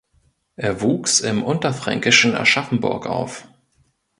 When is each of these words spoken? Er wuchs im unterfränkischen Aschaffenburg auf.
Er 0.55 0.81
wuchs 0.81 1.19
im 1.19 1.43
unterfränkischen 1.43 2.33
Aschaffenburg 2.33 3.05
auf. 3.05 3.47